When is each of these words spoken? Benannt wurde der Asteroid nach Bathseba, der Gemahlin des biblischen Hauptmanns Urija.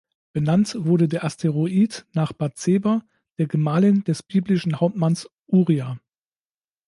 Benannt 0.33 0.73
wurde 0.79 1.07
der 1.07 1.23
Asteroid 1.23 2.07
nach 2.13 2.33
Bathseba, 2.33 3.05
der 3.37 3.45
Gemahlin 3.45 4.03
des 4.03 4.23
biblischen 4.23 4.79
Hauptmanns 4.79 5.29
Urija. 5.45 5.99